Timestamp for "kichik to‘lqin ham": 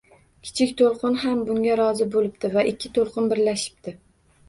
0.47-1.45